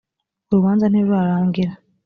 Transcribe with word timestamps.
urubanza 0.49 0.85
ntirurarangira. 0.87 1.73